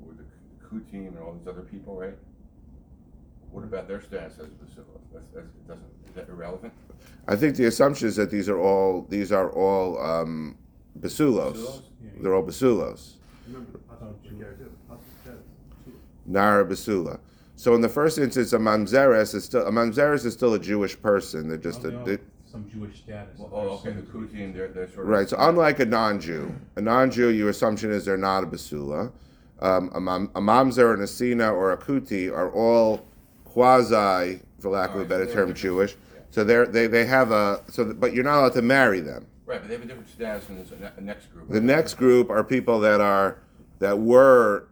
with 0.00 0.18
the 0.18 0.24
Ku 0.68 0.80
team 0.90 1.06
and 1.06 1.18
all 1.18 1.32
these 1.32 1.48
other 1.48 1.62
people, 1.62 1.96
right? 1.96 2.14
What 3.52 3.64
about 3.64 3.88
their 3.88 4.00
status 4.00 4.38
as 4.38 4.46
basula? 4.46 4.84
That's, 5.12 5.28
that's, 5.34 5.46
doesn't, 5.66 5.84
is 6.08 6.14
that 6.14 6.28
irrelevant? 6.28 6.72
I 7.26 7.36
think 7.36 7.56
the 7.56 7.66
assumption 7.66 8.08
is 8.08 8.16
that 8.16 8.30
these 8.30 8.48
are 8.48 8.58
all 8.58 9.06
these 9.08 9.32
are 9.32 9.50
all 9.50 9.98
um, 10.00 10.56
basulos. 11.00 11.56
Basulos? 11.56 11.82
They're 12.22 12.34
all 12.34 12.42
basulos. 12.42 13.12
Remember, 13.46 13.78
Pasuk 13.90 14.22
Jew. 14.22 14.36
Gary 14.36 14.56
too. 14.56 14.70
Pasuk 14.90 14.98
says, 15.24 15.34
two. 15.84 15.92
Nara 16.26 16.64
basula. 16.64 17.18
So 17.56 17.74
in 17.74 17.80
the 17.80 17.88
first 17.88 18.18
instance, 18.18 18.52
a 18.52 18.58
mamzeres 18.58 19.34
is 19.34 19.44
still 19.44 19.66
a 19.66 19.70
mamzeres 19.70 20.24
is 20.24 20.32
still 20.34 20.54
a 20.54 20.58
Jewish 20.58 21.00
person. 21.00 21.48
They're 21.48 21.58
just 21.58 21.84
a, 21.84 21.88
Oh, 21.88 22.04
they, 22.04 22.16
they- 22.16 22.22
Some 22.46 22.68
Jewish 22.70 22.98
status. 22.98 23.38
Well, 23.38 23.50
oh, 23.52 23.58
okay, 23.78 23.90
the 23.90 24.00
assumed 24.02 24.12
Ku 24.12 24.26
to 24.26 24.32
be- 24.32 24.46
they're, 24.52 24.68
they're 24.68 24.88
sort 24.88 25.00
of. 25.06 25.08
right. 25.08 25.28
So 25.28 25.36
unlike 25.38 25.80
a 25.80 25.86
non-Jew, 25.86 26.54
a 26.76 26.80
non-Jew, 26.80 27.28
your 27.30 27.50
assumption 27.50 27.90
is 27.92 28.04
they're 28.04 28.16
not 28.16 28.44
a 28.44 28.46
basula. 28.46 29.12
Um, 29.60 29.90
a, 29.94 30.00
mam, 30.00 30.30
a 30.36 30.40
mamzer, 30.40 30.94
an 30.94 31.00
asina, 31.00 31.52
or 31.52 31.72
a 31.72 31.76
kuti 31.76 32.30
are 32.32 32.50
all 32.52 33.04
quasi, 33.48 34.40
for 34.60 34.70
lack 34.70 34.94
of 34.94 35.00
a 35.00 35.04
better 35.04 35.26
term. 35.26 35.54
Jewish. 35.54 35.96
So 36.30 36.44
they're 36.44 36.66
they, 36.66 36.86
they 36.86 37.06
have 37.06 37.30
a 37.32 37.62
so, 37.68 37.84
th- 37.84 37.96
but 37.98 38.12
you're 38.12 38.24
not 38.24 38.38
allowed 38.40 38.52
to 38.54 38.62
marry 38.62 39.00
them. 39.00 39.26
Right, 39.46 39.60
but 39.60 39.68
they 39.68 39.74
have 39.74 39.82
a 39.84 39.86
different 39.86 40.08
status 40.10 40.44
than 40.46 40.58
this 40.58 40.70
ne- 40.78 41.04
next 41.04 41.32
group. 41.32 41.48
The 41.48 41.60
next 41.60 41.94
group 41.94 42.28
are 42.30 42.44
people 42.44 42.80
that 42.80 43.00
are 43.00 43.38
that 43.78 43.98
were 43.98 44.68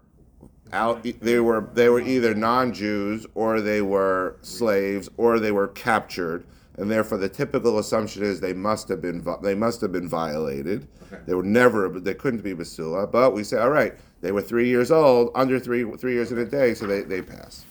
out. 0.73 1.03
They 1.03 1.41
were 1.41 1.69
they 1.73 1.89
were 1.89 2.01
either 2.01 2.35
non-Jews 2.35 3.27
or 3.35 3.61
they 3.61 3.81
were 3.81 4.37
slaves 4.43 5.09
or 5.17 5.41
they 5.41 5.51
were 5.53 5.69
captured, 5.69 6.45
and 6.77 6.91
therefore 6.91 7.17
the 7.19 7.29
typical 7.29 7.79
assumption 7.79 8.23
is 8.23 8.41
they 8.41 8.53
must 8.53 8.89
have 8.89 9.01
been 9.01 9.23
vi- 9.23 9.39
they 9.43 9.55
must 9.55 9.81
have 9.81 9.93
been 9.93 10.09
violated. 10.09 10.87
Okay. 11.11 11.23
They 11.27 11.35
were 11.35 11.43
never 11.43 11.89
they 11.89 12.15
couldn't 12.15 12.43
be 12.43 12.53
basula, 12.53 13.11
but 13.11 13.33
we 13.33 13.45
say 13.45 13.57
all 13.57 13.71
right 13.71 13.95
they 14.21 14.33
were 14.33 14.43
three 14.43 14.69
years 14.69 14.91
old, 14.91 15.31
under 15.35 15.59
three 15.59 15.91
three 15.97 16.13
years 16.13 16.33
in 16.33 16.39
a 16.39 16.45
day, 16.45 16.75
so 16.75 16.87
they 16.87 17.01
they 17.01 17.23
pass. 17.23 17.65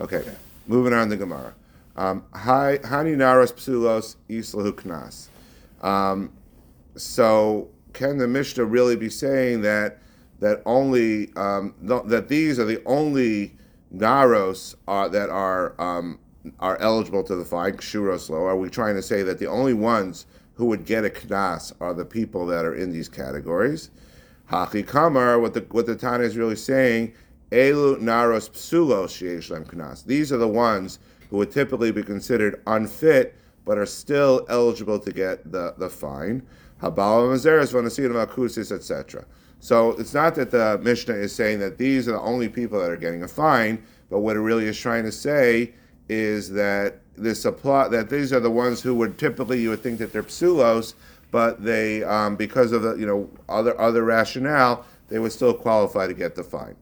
Okay, 0.00 0.24
moving 0.68 0.92
on 0.92 1.10
to 1.10 1.16
Gemara. 1.16 1.54
Um, 1.96 2.24
Hi, 2.32 2.78
hani 2.78 3.16
naros 3.16 3.52
psulos 3.52 4.14
islahu 4.30 4.70
knas. 4.72 5.26
Um, 5.84 6.32
so 6.94 7.68
can 7.94 8.18
the 8.18 8.28
Mishnah 8.28 8.64
really 8.64 8.94
be 8.94 9.10
saying 9.10 9.62
that 9.62 9.98
that 10.38 10.62
only 10.64 11.34
um, 11.34 11.74
th- 11.84 12.04
that 12.06 12.28
these 12.28 12.60
are 12.60 12.64
the 12.64 12.80
only 12.86 13.56
naros 13.92 14.76
are, 14.86 15.08
that 15.08 15.30
are 15.30 15.74
um, 15.80 16.20
are 16.60 16.76
eligible 16.76 17.24
to 17.24 17.34
the 17.34 17.44
fine 17.44 17.76
shuroslo? 17.78 18.46
Are 18.46 18.56
we 18.56 18.70
trying 18.70 18.94
to 18.94 19.02
say 19.02 19.24
that 19.24 19.40
the 19.40 19.46
only 19.46 19.74
ones 19.74 20.26
who 20.54 20.66
would 20.66 20.84
get 20.84 21.04
a 21.04 21.10
knas 21.10 21.72
are 21.80 21.92
the 21.92 22.04
people 22.04 22.46
that 22.46 22.64
are 22.64 22.74
in 22.74 22.92
these 22.92 23.08
categories? 23.08 23.90
Haki 24.48 24.86
kamar, 24.86 25.40
what 25.40 25.54
the 25.54 25.66
what 25.72 25.86
the 25.86 25.96
Tana 25.96 26.22
is 26.22 26.36
really 26.36 26.54
saying, 26.54 27.14
elu 27.50 27.98
naros 28.00 28.48
knas. 28.50 30.04
These 30.04 30.32
are 30.32 30.36
the 30.36 30.48
ones 30.48 30.98
who 31.30 31.36
would 31.38 31.50
typically 31.50 31.92
be 31.92 32.02
considered 32.02 32.62
unfit, 32.66 33.36
but 33.64 33.78
are 33.78 33.86
still 33.86 34.46
eligible 34.48 34.98
to 34.98 35.12
get 35.12 35.50
the, 35.50 35.74
the 35.78 35.90
fine. 35.90 36.42
Habala 36.82 37.28
mazeres 37.28 37.72
vanasim 37.72 38.12
akusis, 38.26 38.72
etc. 38.72 39.24
So 39.60 39.90
it's 39.92 40.14
not 40.14 40.34
that 40.36 40.50
the 40.50 40.78
Mishnah 40.82 41.14
is 41.14 41.34
saying 41.34 41.58
that 41.60 41.78
these 41.78 42.08
are 42.08 42.12
the 42.12 42.20
only 42.20 42.48
people 42.48 42.80
that 42.80 42.90
are 42.90 42.96
getting 42.96 43.22
a 43.22 43.28
fine, 43.28 43.82
but 44.08 44.20
what 44.20 44.36
it 44.36 44.40
really 44.40 44.66
is 44.66 44.78
trying 44.78 45.04
to 45.04 45.12
say 45.12 45.72
is 46.08 46.50
that 46.50 47.00
this 47.16 47.44
apply 47.44 47.88
that 47.88 48.08
these 48.08 48.32
are 48.32 48.40
the 48.40 48.50
ones 48.50 48.80
who 48.80 48.94
would 48.94 49.18
typically 49.18 49.60
you 49.60 49.70
would 49.70 49.82
think 49.82 49.98
that 49.98 50.12
they're 50.12 50.22
psulos, 50.22 50.94
but 51.30 51.62
they 51.62 52.04
um, 52.04 52.36
because 52.36 52.72
of 52.72 52.82
the 52.82 52.94
you 52.94 53.06
know 53.06 53.28
other 53.48 53.78
other 53.80 54.04
rationale 54.04 54.86
they 55.08 55.18
would 55.18 55.32
still 55.32 55.52
qualify 55.54 56.06
to 56.06 56.14
get 56.14 56.34
the 56.34 56.44
fine. 56.44 56.76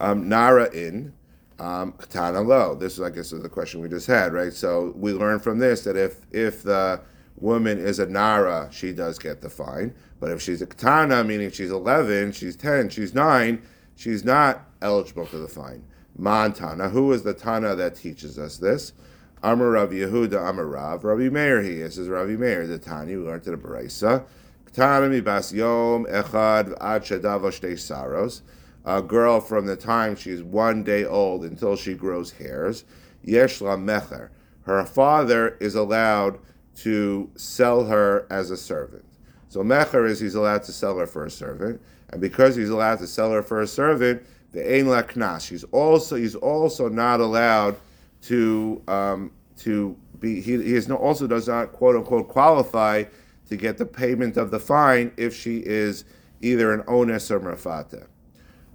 Um, 0.00 0.28
Nara 0.28 0.70
in 0.72 1.12
um, 1.58 1.92
Katana 1.92 2.40
lo. 2.40 2.74
This 2.74 2.94
is 2.94 3.00
I 3.00 3.10
guess 3.10 3.32
is 3.32 3.42
the 3.42 3.48
question 3.48 3.80
we 3.80 3.88
just 3.88 4.06
had, 4.06 4.32
right? 4.32 4.52
So 4.52 4.92
we 4.96 5.12
learn 5.12 5.40
from 5.40 5.58
this 5.58 5.84
that 5.84 5.96
if 5.96 6.20
if 6.32 6.62
the 6.62 7.00
woman 7.38 7.78
is 7.78 7.98
a 7.98 8.06
Nara, 8.06 8.68
she 8.72 8.92
does 8.92 9.18
get 9.18 9.40
the 9.40 9.50
fine. 9.50 9.94
But 10.20 10.30
if 10.30 10.40
she's 10.40 10.62
a 10.62 10.66
Katana, 10.66 11.22
meaning 11.24 11.50
she's 11.50 11.70
11, 11.70 12.32
she's 12.32 12.56
10, 12.56 12.88
she's 12.88 13.14
9, 13.14 13.60
she's 13.94 14.24
not 14.24 14.64
eligible 14.80 15.26
for 15.26 15.36
the 15.36 15.48
fine. 15.48 15.84
Man 16.18 16.54
Tana, 16.54 16.88
who 16.88 17.12
is 17.12 17.22
the 17.22 17.34
Tana 17.34 17.74
that 17.76 17.96
teaches 17.96 18.38
us 18.38 18.56
this? 18.56 18.94
Amar 19.42 19.70
Rav 19.70 19.90
Yehuda, 19.90 20.48
Amar 20.48 20.64
Rav, 20.64 21.04
Rabbi 21.04 21.28
Meir 21.28 21.62
he 21.62 21.80
is, 21.82 21.98
is 21.98 22.08
Rabbi 22.08 22.36
Meir, 22.36 22.66
the 22.66 22.78
Tani, 22.78 23.16
we 23.16 23.22
learned 23.22 23.44
to 23.44 23.50
the 23.50 23.58
Baraisa. 23.58 24.24
Katana 24.64 25.08
mi 25.08 25.20
bas 25.20 25.52
yom 25.52 26.06
echad 26.06 26.74
ad 26.80 27.02
shadava 27.02 27.78
saros. 27.78 28.42
A 28.86 29.02
girl 29.02 29.40
from 29.40 29.66
the 29.66 29.76
time 29.76 30.14
she's 30.14 30.44
one 30.44 30.84
day 30.84 31.04
old 31.04 31.44
until 31.44 31.74
she 31.74 31.94
grows 31.94 32.30
hairs. 32.30 32.84
Yesh 33.22 33.60
la 33.60 33.76
mecher. 33.76 34.30
Her 34.62 34.84
father 34.84 35.56
is 35.60 35.74
allowed 35.74 36.38
to 36.76 37.28
sell 37.34 37.86
her 37.86 38.26
as 38.30 38.52
a 38.52 38.56
servant. 38.56 39.04
So 39.48 39.62
mecher 39.62 40.08
is 40.08 40.20
he's 40.20 40.36
allowed 40.36 40.62
to 40.64 40.72
sell 40.72 40.98
her 40.98 41.06
for 41.06 41.24
a 41.24 41.30
servant, 41.30 41.80
and 42.10 42.20
because 42.20 42.54
he's 42.54 42.70
allowed 42.70 42.98
to 43.00 43.08
sell 43.08 43.32
her 43.32 43.42
for 43.42 43.60
a 43.60 43.66
servant, 43.66 44.24
the 44.52 44.76
ein 44.76 44.86
la 44.88 45.02
knas. 45.02 45.46
She's 45.46 45.64
also 45.64 46.14
he's 46.14 46.36
also 46.36 46.88
not 46.88 47.20
allowed 47.20 47.76
to 48.22 48.82
um, 48.86 49.32
to 49.58 49.96
be 50.20 50.40
he, 50.40 50.62
he 50.62 50.74
is 50.74 50.86
no, 50.86 50.96
also 50.96 51.26
does 51.26 51.48
not 51.48 51.72
quote 51.72 51.96
unquote 51.96 52.28
qualify 52.28 53.04
to 53.48 53.56
get 53.56 53.78
the 53.78 53.86
payment 53.86 54.36
of 54.36 54.50
the 54.50 54.60
fine 54.60 55.12
if 55.16 55.34
she 55.34 55.58
is 55.58 56.04
either 56.40 56.72
an 56.72 56.84
onus 56.86 57.30
or 57.30 57.40
mrafata. 57.40 58.06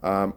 Um. 0.04 0.34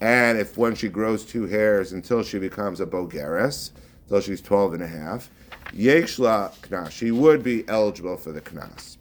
And 0.00 0.38
if 0.38 0.56
when 0.56 0.74
she 0.74 0.88
grows 0.88 1.24
two 1.26 1.46
hairs 1.46 1.92
until 1.92 2.22
she 2.22 2.38
becomes 2.38 2.80
a 2.80 2.86
bogeres, 2.86 3.72
until 4.04 4.20
she's 4.20 4.40
12 4.40 4.74
and 4.74 4.82
a 4.82 4.86
half, 4.86 5.30
yeshla 5.72 6.52
knas, 6.62 6.90
she 6.90 7.10
would 7.10 7.42
be 7.42 7.68
eligible 7.68 8.16
for 8.16 8.32
the 8.32 8.40
knas. 8.40 8.96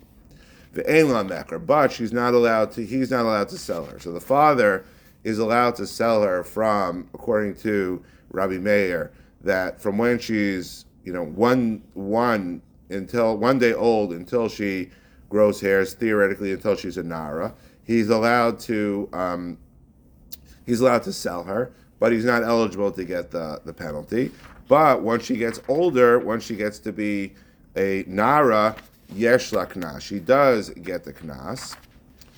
The 0.74 0.84
Einla 0.84 1.27
Mecher, 1.27 1.65
but 1.65 1.91
she's 1.91 2.13
not 2.13 2.34
allowed 2.34 2.72
to, 2.74 2.86
he's 2.86 3.10
not 3.10 3.25
allowed 3.25 3.50
to 3.50 3.58
sell 3.58 3.86
her. 3.86 4.00
So 4.00 4.12
the 4.12 4.19
father 4.19 4.86
is 5.24 5.39
allowed 5.39 5.75
to 5.77 5.88
sell 5.88 6.22
her 6.22 6.43
from, 6.43 7.08
according 7.13 7.55
to 7.55 8.03
Rabbi 8.31 8.58
Meir, 8.58 9.12
that 9.41 9.81
from 9.81 9.98
when 9.98 10.19
she's, 10.19 10.86
you 11.03 11.13
know, 11.13 11.24
one, 11.24 11.81
one 11.93 12.62
until, 12.89 13.38
one 13.38 13.58
day 13.58 13.74
old 13.74 14.12
until 14.12 14.48
she 14.50 14.89
grows 15.29 15.62
hairs, 15.62 15.93
theoretically 15.93 16.51
until 16.51 16.75
she's 16.75 16.98
a 16.98 17.03
Nara, 17.03 17.53
he's 17.83 18.09
allowed 18.09 18.59
to, 18.62 19.07
um, 19.13 19.57
he's 20.65 20.81
allowed 20.81 21.03
to 21.03 21.13
sell 21.13 21.43
her, 21.43 21.71
but 22.00 22.12
he's 22.12 22.25
not 22.25 22.43
eligible 22.43 22.91
to 22.91 23.05
get 23.05 23.31
the, 23.31 23.62
the 23.65 23.74
penalty. 23.74 24.31
But 24.67 25.01
once 25.01 25.25
she 25.25 25.38
gets 25.38 25.62
older, 25.67 26.19
once 26.19 26.43
she 26.43 26.55
gets 26.55 26.79
to 26.79 26.91
be 26.91 27.33
a 27.75 28.03
Nara, 28.07 28.75
yesh 29.13 29.51
la 29.51 29.65
knas. 29.65 30.01
She 30.01 30.19
does 30.19 30.69
get 30.69 31.03
the 31.03 31.13
knas. 31.13 31.75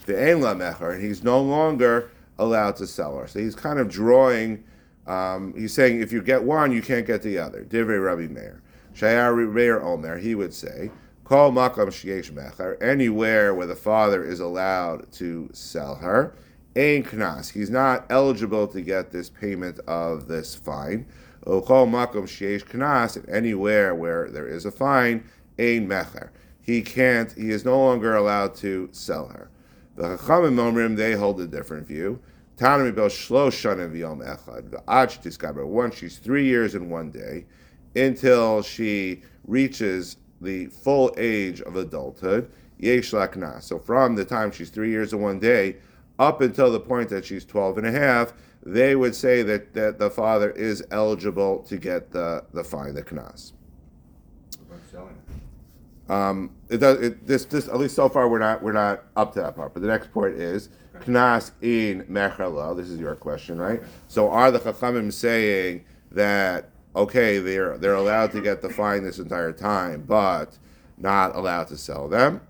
The 0.05 0.31
ein 0.31 0.41
la 0.41 0.53
mecher, 0.53 0.93
and 0.93 1.03
he's 1.03 1.23
no 1.23 1.41
longer 1.41 2.09
allowed 2.39 2.75
to 2.77 2.87
sell 2.87 3.17
her. 3.17 3.27
So 3.27 3.39
he's 3.39 3.55
kind 3.55 3.79
of 3.79 3.89
drawing. 3.89 4.63
Um, 5.07 5.53
he's 5.55 5.73
saying 5.73 6.01
if 6.01 6.11
you 6.11 6.21
get 6.21 6.43
one, 6.43 6.71
you 6.71 6.81
can't 6.81 7.05
get 7.05 7.21
the 7.21 7.37
other. 7.37 7.63
Divrei 7.63 8.03
Rabbi 8.03 8.31
Meir. 8.33 8.61
Shayar 8.95 9.51
Meir 9.51 9.81
Omer. 9.81 10.17
He 10.17 10.35
would 10.35 10.53
say, 10.53 10.89
Kol 11.31 11.53
makam 11.53 11.87
sheyesh 11.87 12.29
mecher. 12.29 12.75
Anywhere 12.83 13.55
where 13.55 13.65
the 13.65 13.73
father 13.73 14.21
is 14.21 14.41
allowed 14.41 15.09
to 15.13 15.49
sell 15.53 15.95
her, 15.95 16.35
ein 16.75 17.03
knas. 17.05 17.53
He's 17.53 17.69
not 17.69 18.05
eligible 18.09 18.67
to 18.67 18.81
get 18.81 19.11
this 19.11 19.29
payment 19.29 19.79
of 19.87 20.27
this 20.27 20.55
fine. 20.55 21.05
Kol 21.45 21.87
makam 21.87 22.23
sheyesh 22.23 22.65
knas. 22.65 23.23
Anywhere 23.33 23.95
where 23.95 24.29
there 24.29 24.45
is 24.45 24.65
a 24.65 24.71
fine, 24.71 25.23
ein 25.57 25.87
mecher 25.87 26.31
he 26.61 26.81
can't, 26.81 27.31
he 27.31 27.49
is 27.49 27.63
no 27.63 27.79
longer 27.79 28.13
allowed 28.13 28.53
to 28.55 28.89
sell 28.91 29.29
her. 29.29 29.49
The 29.95 30.17
Chachamim 30.17 30.55
Omrim, 30.55 30.97
they 30.97 31.13
hold 31.13 31.39
a 31.39 31.47
different 31.47 31.87
view. 31.87 32.19
Tanami 32.57 32.93
Bel 32.93 33.07
Shlosh 33.07 33.53
Shanim 33.53 33.93
V'Yom 33.93 34.21
Echad, 34.21 34.69
the 34.71 34.83
Ach 34.85 35.21
Tiskaber, 35.21 35.65
once 35.65 35.95
she's 35.95 36.17
three 36.17 36.43
years 36.43 36.75
and 36.75 36.91
one 36.91 37.09
day, 37.09 37.45
until 37.95 38.61
she 38.61 39.21
reaches 39.47 40.17
the 40.41 40.67
full 40.67 41.13
age 41.17 41.61
of 41.61 41.75
adulthood, 41.75 42.51
Yesh. 42.77 43.11
So 43.11 43.79
from 43.79 44.15
the 44.15 44.25
time 44.25 44.51
she's 44.51 44.69
three 44.69 44.89
years 44.89 45.13
and 45.13 45.21
one 45.21 45.39
day 45.39 45.77
up 46.19 46.41
until 46.41 46.71
the 46.71 46.79
point 46.79 47.09
that 47.09 47.25
she's 47.25 47.45
12 47.45 47.77
and 47.77 47.87
a 47.87 47.91
half, 47.91 48.33
they 48.63 48.95
would 48.95 49.15
say 49.15 49.41
that, 49.43 49.73
that 49.73 49.97
the 49.97 50.09
father 50.09 50.51
is 50.51 50.83
eligible 50.91 51.59
to 51.63 51.77
get 51.77 52.11
the, 52.11 52.43
the 52.53 52.63
fine, 52.63 52.93
the 52.93 53.03
knas. 53.03 53.53
Um, 56.09 56.51
it. 56.69 56.83
It, 56.83 57.25
this, 57.25 57.45
this, 57.45 57.67
at 57.69 57.77
least 57.77 57.95
so 57.95 58.09
far, 58.09 58.27
we're 58.27 58.39
not, 58.39 58.61
we're 58.61 58.73
not 58.73 59.05
up 59.15 59.33
to 59.33 59.41
that 59.41 59.55
part. 59.55 59.73
But 59.73 59.81
the 59.81 59.87
next 59.87 60.11
point 60.11 60.35
is 60.35 60.69
knas 61.05 61.51
in 61.61 62.03
mechala. 62.03 62.75
This 62.75 62.89
is 62.89 62.99
your 62.99 63.15
question, 63.15 63.57
right? 63.57 63.81
So, 64.09 64.29
are 64.29 64.51
the 64.51 64.59
chachamim 64.59 65.13
saying 65.13 65.85
that 66.11 66.70
okay, 66.95 67.39
they're 67.39 67.77
they're 67.77 67.95
allowed 67.95 68.31
to 68.33 68.41
get 68.41 68.61
the 68.61 68.69
fine 68.69 69.03
this 69.03 69.19
entire 69.19 69.51
time, 69.51 70.03
but 70.07 70.57
not 70.97 71.35
allowed 71.35 71.67
to 71.67 71.77
sell 71.77 72.07
them? 72.07 72.41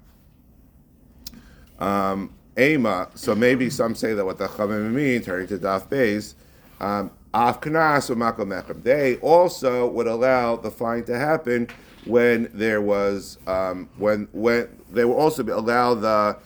Um, 1.79 2.33
Ema. 2.57 3.10
So 3.15 3.33
maybe 3.33 3.69
some 3.69 3.95
say 3.95 4.13
that 4.13 4.25
what 4.25 4.38
the 4.38 4.48
chachamim 4.48 4.91
mean, 4.91 5.21
turning 5.21 5.48
to 5.48 5.57
daf 5.57 5.89
base. 5.89 6.36
Um, 6.79 7.12
Af 7.33 7.62
knas 7.62 8.10
or 8.10 8.15
makom. 8.15 8.83
They 8.83 9.15
also 9.17 9.88
would 9.88 10.07
allow 10.07 10.57
the 10.57 10.69
fine 10.69 11.05
to 11.05 11.17
happen 11.17 11.69
when 12.05 12.50
there 12.53 12.81
was 12.81 13.38
um, 13.48 13.89
when 13.98 14.27
when 14.33 14.67
they 14.91 15.05
will 15.05 15.15
also 15.15 15.43
be 15.43 15.51
allow 15.51 15.93
the 15.93 16.38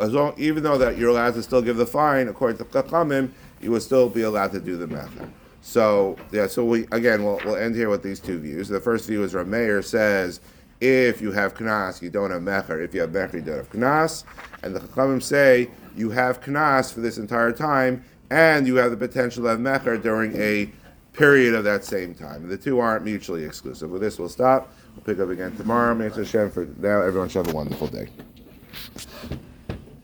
as 0.00 0.12
long 0.12 0.32
even 0.38 0.62
though 0.62 0.78
that 0.78 0.96
you're 0.96 1.10
allowed 1.10 1.34
to 1.34 1.42
still 1.42 1.60
give 1.60 1.76
the 1.76 1.86
fine 1.86 2.28
according 2.28 2.56
to 2.56 2.64
Chachamim, 2.64 3.30
you 3.60 3.70
will 3.70 3.80
still 3.80 4.08
be 4.08 4.22
allowed 4.22 4.52
to 4.52 4.60
do 4.60 4.78
the 4.78 4.86
method. 4.86 5.30
So 5.62 6.16
yeah, 6.32 6.46
so 6.46 6.64
we 6.64 6.86
again 6.92 7.24
we'll, 7.24 7.40
we'll 7.44 7.56
end 7.56 7.74
here 7.74 7.88
with 7.88 8.02
these 8.02 8.20
two 8.20 8.38
views. 8.38 8.68
The 8.68 8.80
first 8.80 9.06
view 9.06 9.22
is 9.22 9.34
Rameir 9.34 9.84
says 9.84 10.40
if 10.80 11.20
you 11.20 11.32
have 11.32 11.54
knas, 11.54 12.00
you 12.00 12.10
don't 12.10 12.30
have 12.30 12.42
mecher. 12.42 12.82
If 12.82 12.94
you 12.94 13.02
have 13.02 13.10
mecher, 13.10 13.34
you 13.34 13.42
don't 13.42 13.58
have 13.58 13.70
knas. 13.70 14.24
And 14.62 14.74
the 14.74 14.80
Chachamim 14.80 15.22
say 15.22 15.68
you 15.94 16.10
have 16.10 16.40
knas 16.40 16.92
for 16.92 17.00
this 17.00 17.18
entire 17.18 17.52
time, 17.52 18.04
and 18.30 18.66
you 18.66 18.76
have 18.76 18.90
the 18.90 18.96
potential 18.96 19.46
have 19.46 19.58
mecher 19.58 20.00
during 20.02 20.34
a 20.40 20.70
period 21.12 21.54
of 21.54 21.64
that 21.64 21.84
same 21.84 22.14
time. 22.14 22.48
The 22.48 22.56
two 22.56 22.78
aren't 22.78 23.04
mutually 23.04 23.44
exclusive. 23.44 23.90
With 23.90 24.00
this, 24.00 24.18
we'll 24.18 24.28
stop. 24.28 24.72
We'll 24.94 25.04
pick 25.04 25.18
up 25.18 25.28
again 25.28 25.56
tomorrow. 25.56 25.94
Mitzvah 25.94 26.24
Hashem 26.24 26.50
for 26.50 26.66
now. 26.78 27.02
Everyone 27.02 27.28
should 27.28 27.44
have 27.44 27.54
a 27.54 27.56
wonderful 27.56 27.88
day. 27.88 28.08